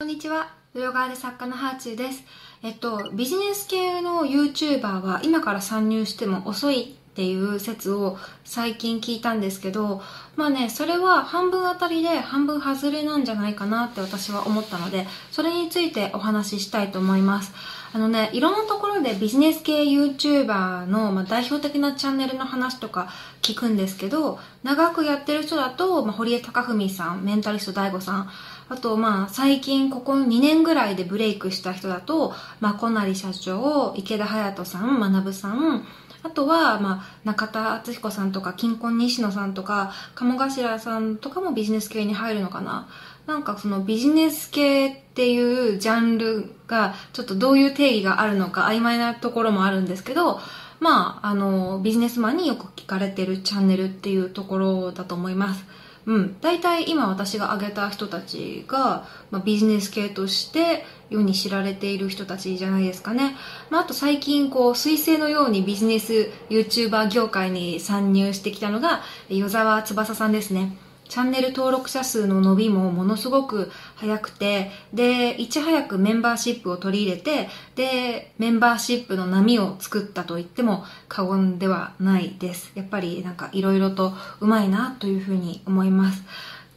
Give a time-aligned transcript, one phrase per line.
[0.00, 0.54] こんにちは。
[0.74, 2.22] ブロガーで作家のハーチューです。
[2.62, 10.00] えっと、ビジネス系の YouTuber は今から参入しても遅いっていう説を最近聞いたんですけど、
[10.36, 17.52] まあね、それは半分当たりで半分外れなんじゃないかなって私は思ったので、それについてお話ししたいと思います。
[17.92, 23.08] あのね、いろんなところでビジネス系 YouTuber の、まあ、代表的なチャンネルの話とか
[23.42, 28.30] 聞くんですけど、長くやってる人だと、まあ、堀江貴文さん、メンタリスト DAIGO さん、
[28.68, 35.86] あと、まあ、最近、ここ2年ぐらいでブレイクした人だと、まあ、小成社長、池田隼人さん、学さん、
[36.22, 42.88] あとは、まあ、中田敦彦さんとか、金婚西野さんとか、鴨頭さんとかもビジネス系に入るのかな。
[43.26, 50.40] なんかそのビジネス系っていうジャンルが、ちょっとどういう定義があるのか曖昧なところもあるんですけど、
[50.80, 55.64] まあ、あの、ビジネスマンによく聞かれてるチャンネルっていうところだと思います。
[56.08, 63.36] うん、大体今私が挙げた人たちが、まあ、ビジネス系として世に知られている人たちじゃないですかね。
[63.68, 70.78] まあ、あと最近こう、彗星のようにビジネス YouTuber 業界に参入してきたのが、与沢翼さんですね。
[71.08, 82.72] チャンネル登録者数の伸びもものすごく早くて、で、いち早くメンバーシップを取り入れて、で、メンバーシップの波を作ったと言っても過言ではないです。
[82.74, 86.22] やっぱりなんか色々とうまいなというふうに思います。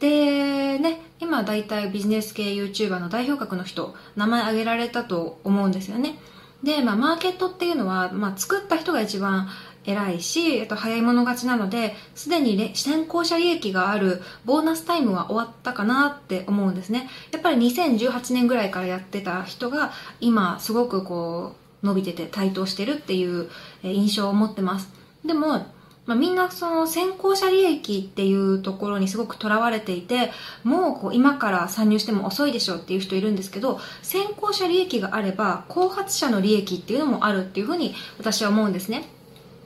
[0.00, 6.18] で、ね、今大体ビジネス系 YouTuber の代表格の人、名前挙げられたと思うんですよね。
[6.62, 9.48] で、まあ、マーケットっていうのは、まあ、作った人が一番
[9.84, 17.08] 偉いし、えっと、早い者勝ちなので、すでに先行者利益があるボーナスタイムは終わったかなって思うんですね。
[17.32, 23.48] やっぱり2018年ぐらいからやってた人が、今すごくこう、伸びてて台頭してるっていう
[23.82, 24.88] 印象を持ってます。
[25.24, 25.66] でも、
[26.04, 30.32] まあ、みんなその先行者利益っていうところにすごくとらわれていて、
[30.64, 39.08] もうこう今から参入しても遅いでしょっていう人いるんですけど、先行者利益があれば、後発者の利益っていうのもあるっていうふうに私は思うんですね。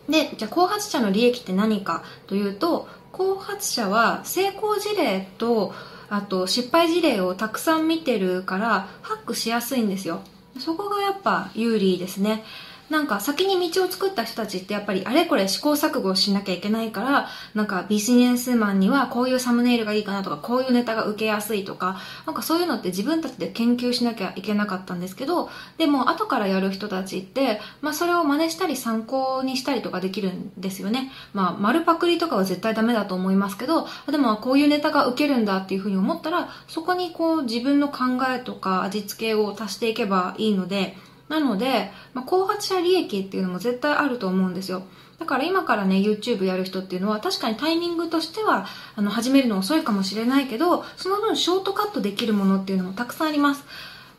[0.08, 5.72] で、じゃあ後発者の利益って何かというと、後発者は成功事例と、
[6.08, 10.22] あと失敗事例をたくさん見てるから、ハックしやすいんですよ。
[10.58, 12.44] そこがやっぱ有利ですね。
[12.90, 31.10] なんか先に道を作った人たちってやっぱりあれこれ試行錯誤しなきゃいけないから、なんかビジネスマンにはこういうサムネイルがいいかなとか、こういうネタが受けやすいとか、なんかそういうのって自分たちで研究しなきゃいけなかったんですけど、でも後からやる人たちって、まあそれを真似したり参考にしたりとかできるんですよね。
[31.34, 40.96] まあ丸パクリとかは絶対ダメだと思いますけど、でもこういうネタが受けるんだっていうふうに思ったら、そこにこう自分の考えとか味付けを足していけばいいので、
[41.28, 44.82] なので、まあ、後発者利益っていうのも絶対あると思うんですよ。
[45.18, 48.66] だから今からね、YouTube やる人っていうのは確かにタイミングとしては、
[48.96, 53.64] あの、始めるの遅いかもしれないけど、その分ショートカットできるものっていうのもたくさんあります。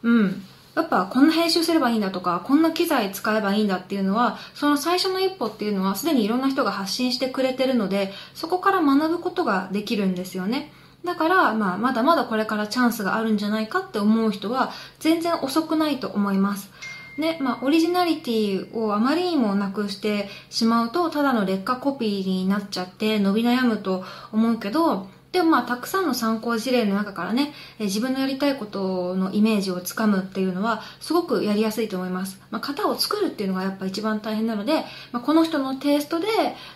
[0.03, 0.43] うん。
[0.75, 10.71] やっぱこんな編集すればいいんだとか、こんな機材使えばいいんだっていうのは、その最初の一歩っていうのはすでにいろんな人が発信してくれてるので、そこから学ぶことができるんですよね。
[11.03, 16.69] だから、まあ、まだまだこれからチャンスがあるんじゃないかって思う人は、全然遅くないと思います。
[17.17, 32.39] ね、まあ、オリジナリティをあまりにもなくしてしまうと、ただの劣化コピーになっちゃって伸び悩むと思うけど、でもまあ、たくさんの参考事例の中からね、自分のやりたいことのイメージをつかむっていうのは、すごくやりやすいと思います。
[32.49, 36.27] まあ、型を作るっていうのがやっぱ一番大変なので、まあ、この人のテイストで、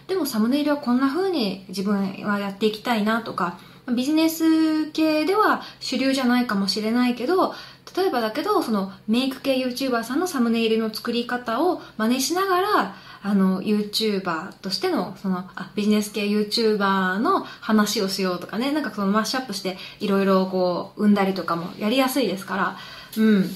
[0.07, 3.57] でもサムネイルはこんな風に自分はやっていきたいなとか、
[3.95, 7.55] ビジネス系では主流じゃないかもしれないけど、
[7.95, 22.77] 例えばだけど、そのメイク系 YouTuber さんのサムネイルの作り方を真似しながら、あの、YouTuber としての、その、あ、ビジネス系 YouTuber の話をしようとかね、なんかそのマッシュアップしていろいろこう、生んだりとかもやりやすいですから、
[23.17, 23.49] うん。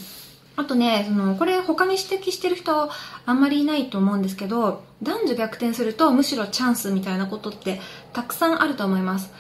[0.58, 2.90] あとね、その、これ他に指摘してる人
[3.26, 7.82] あんまりいないと思うんですけど、男女逆転するとむしろチャンスみたいなことって
[8.14, 9.32] たくさんあると思います。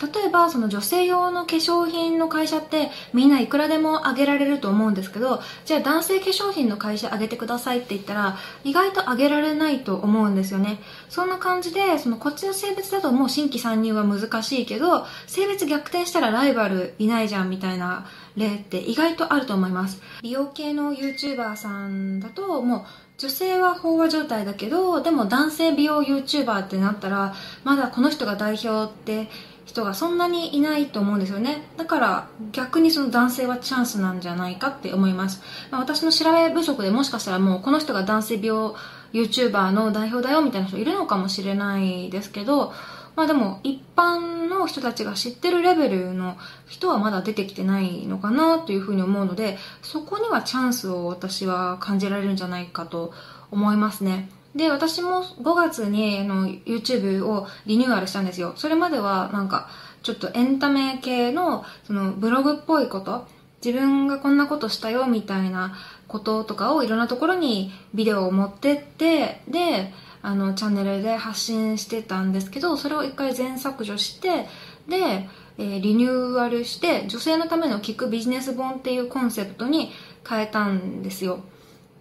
[0.00, 10.78] 例えばその女性用の化粧品の会社ってみんないくらでもあげられると思うんですけどじゃあ男性化粧品の会社あげてくださいって言ったら意外とあげられないと思うんですよね。
[11.08, 18.06] そんな感じでそのこっちの性別だともう新規参入は難しいけど性別逆転したらライバルいないじゃんみたいな
[18.36, 20.00] 例って意外とあると思います。
[20.22, 22.82] 美容系の YouTuber さんだともう
[23.18, 27.34] 女性は飽和状態だけどでも男性美容 YouTuber ってなったら
[27.64, 29.28] まだこの人が代表って
[29.68, 38.72] 人がそんなにいないと思うんですよねだから逆にその男性はチャンスなんじゃないかって思います、まあ、私の調べ不足でもしかしたらもうこの人が男性病
[39.12, 42.72] YouTuber の代表だよみたいな人いるのかもしれないですけど
[43.14, 46.36] まあでも一般の人たちが知ってるレベルの
[46.66, 53.12] 人はまだ出てきてないのかなというふうに思うので、そこにはチャンスを私は感じられるんじゃないかと
[53.50, 54.30] 思いますね。
[54.54, 58.54] で、私も5月にあの YouTube をリニューアルしたんですよ。
[58.56, 59.68] それまではなんか
[60.02, 63.26] ちょっとエンタメ系のそのブログっぽいこと、
[63.64, 69.92] 自分がこんなことしたよみたいなこととかをいろんなところにビデオを持ってって、で、
[70.22, 74.46] あの、チャンネルで発信してたんですけど、それを一回全削除して、
[74.88, 75.28] で、
[75.58, 79.90] えー、リニューアルして、女性のための聞くビジネス本っていうコンセプトに
[80.28, 81.40] 変えたんですよ。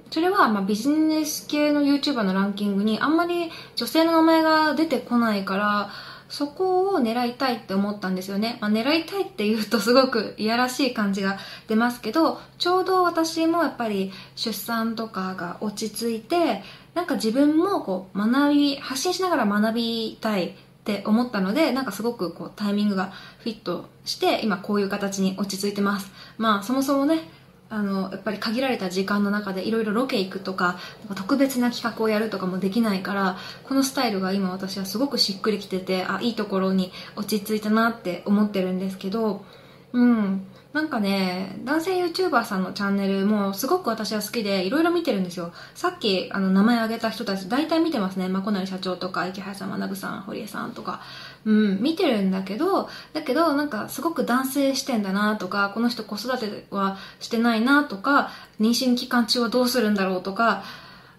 [0.10, 5.90] それは、まあ、ビジネス系の YouTuber のランキングにあんまり女性の名前が出てこないから、
[6.30, 8.58] そこを狙いたいって思ったんですよね。
[8.60, 11.38] まあ、狙いたいって言うとすごくいやらしい感じが
[11.68, 16.64] 出ますけど、ちょうど私もやっぱり出産とかが落ち着いて、
[16.96, 26.12] なんか自分もこう学び、発信しながら学びたいって思ったので、なんかすごくこうタイミングがフィットして、今こういう形に落ち着いてます。
[26.38, 27.30] まあそもそもね、
[27.70, 30.78] あの、やっぱり限られた時間の中でいろいろロケ行くとか、
[31.16, 39.44] 特別な企画をやるとかもできないから、このスタイルが今私はすごくしっくりきてて、あ、いいところに落ち着いたなって思ってるんですけど、
[39.92, 40.48] うん。
[40.74, 45.54] なんかね、男性 YouTuber さんのチャンネルもすごく私は好きでいろいろ見てるんですよ。
[45.74, 48.28] さっきあの名前挙げた人たち大体見てますね。
[48.28, 51.02] まこなり社長とか池原さん、学さん、堀江さんとか。
[51.46, 58.30] うん、見てるんだけど、だけどなんかすごく男性視点だなとか、この人子育てはしてないなとか、
[58.60, 60.64] 妊娠期間中はどうするんだろうとか、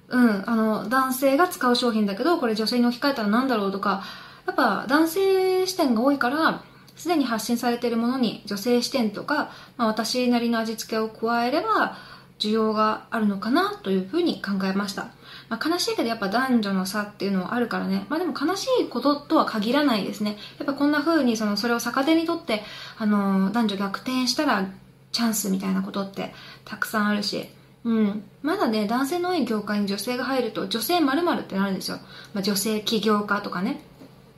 [0.08, 4.04] うん、あの、男性が使う商品だけど、これ女性に置き換えたらなんだろうとか、
[4.46, 6.62] やっぱ男性視点が多いから、
[6.98, 11.96] すでに発信されているものに女性視点とか、まあ、私なりの味付けを加えれば
[12.38, 15.08] 需要があるのかなというふうに考えました。
[15.48, 18.06] まあ、悲しいけどやっぱ男女の差っていうのはあるからね。
[18.08, 20.36] まあでも悲しいこととは限らないですね。
[20.58, 22.62] やっぱこんな風にそのそれを逆手にとって、
[22.98, 24.68] あのー、男女逆転したら
[25.12, 26.32] チャンスみたいなことって
[26.64, 27.48] たくさんあるし。
[27.84, 28.24] うん。
[28.42, 31.98] まだね、男性の多い業界に女性が入ると女性〇〇ってなるんですよ。
[32.34, 33.80] まあ、女性起業家とかね。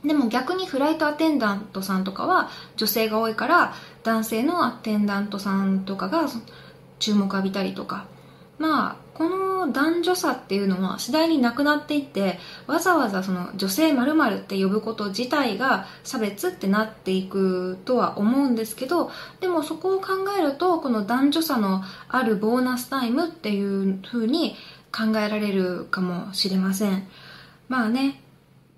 [0.05, 6.27] でも逆にフライトアテンダントさんとかは女性が多いから男性のアテンダントさんとかが
[6.99, 8.05] 注目浴びたりとか。
[8.61, 24.55] まあこの男女差っていうのは次第になくなっていってわざわざその女性〇〇って呼ぶこと自体が差別ってなっていくとは思うんですけどでもそこを考えるとこの男女差のあるボーナスタイムっていう風に
[24.91, 27.07] 考えられるかもしれません。
[27.67, 28.21] まあね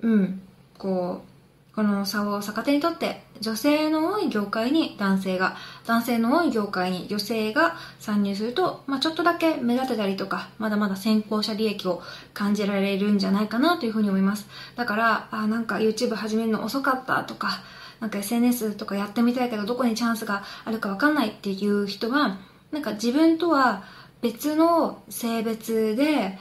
[0.01, 0.41] うん。
[0.83, 5.55] こう、この差を逆手にとって、女性の多い業界に男性が、
[5.87, 12.03] 男性の多い業界に女性が参入すると、まあ、ちょっとだけ目立てたりとか、まだまだ先行者利益を
[12.33, 14.45] 感じられるんじゃないかなというふうに思います。
[14.75, 17.61] だから、あ、なんか YouTube 始めるの遅かったとか、
[18.01, 22.37] なんか SNS とかやってみたいけどどこにチャンスがあるかわかんないっていう人は、
[22.71, 23.83] なんか自分とは
[24.21, 26.37] 別の性別で、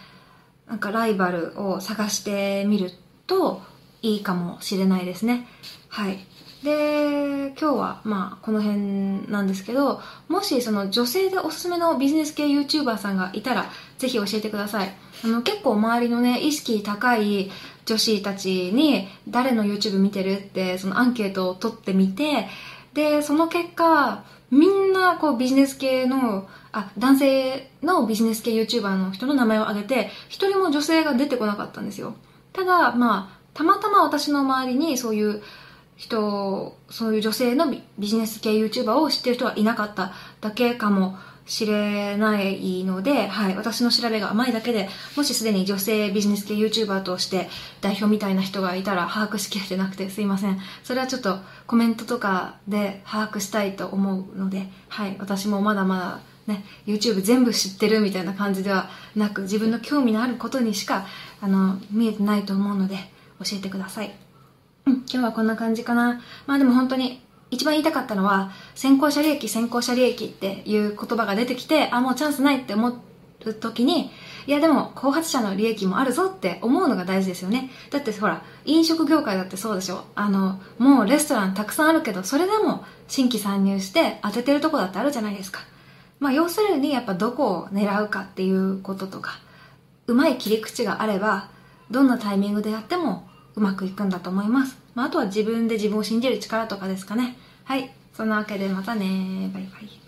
[0.67, 2.91] なんかライバルを探してみる
[3.27, 3.62] と
[4.03, 5.47] いいかもしれないですね。
[5.89, 6.19] はい。
[6.63, 8.79] で、今日はまあこの辺
[9.31, 14.95] なんですけど、もしその女性でおすすめのビジネス系 YouTuber さんがいたら、ぜひ教えてください。
[15.25, 17.51] あの結構周りのね、意識高い
[17.85, 22.49] 女子たちに誰の YouTube 見てるってそのアンケートを取ってみて、
[22.95, 32.15] で、その結果、みんなこうビジネス系の、あ、男性のビジネス系 YouTuber の人の名前を挙げて、一人も女性が出てこなかったんですよ。
[32.53, 35.43] ただ、まあ、たまたま私の周りにそういう
[35.97, 41.17] 人、そういう女性のビジネス系 YouTuber を知ってる人はいなかっただけかも
[41.47, 47.49] しれないので、はい、私の調べが甘いだけで、もしすでに女性ビジネス系 YouTuber として
[47.81, 50.59] 代表みたいな人がいたら把握しきれてなくてすいません。
[50.82, 61.06] それはちょっとコメントとかで把握したいと思うので、はい、私もまだまだね、YouTube 全部知ってるみたいな感じではなく、自分の興味のあることにしか、
[61.41, 62.97] あの、見えてないと思うので、
[63.43, 64.15] 教えてください。
[64.87, 66.20] うん、今日はこんな感じかな。
[66.46, 74.11] まあでも本当に一番言いたかったのは、先行者利益、先行者利益っていう言葉が出てきて、あ、もうチャンスないって思う時に、
[74.46, 77.70] いやでも後発者の利益もあるぞって思うのが大事ですよね。
[77.91, 80.05] だってほら、飲食業界だってそうでしょ。
[80.15, 85.61] あの、もうレストランたくさんあるけど、それでも新規参入して当ててるとこだってあるじゃないですか。
[86.20, 89.39] まあ要するにやっぱどこを狙うかっていうこととか、
[90.06, 91.49] うまい切り口があれば、
[91.91, 94.79] どんなタイミングでやってもうまくいくんだと思います。
[94.94, 97.37] まあ、あとは自分で自分を信じる力とかですかね。
[97.65, 97.91] はい。
[98.15, 100.02] そんなわけでまたねバイバイ。